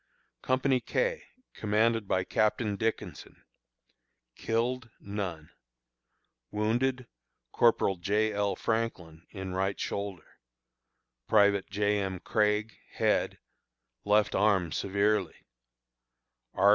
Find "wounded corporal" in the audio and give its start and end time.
6.49-7.97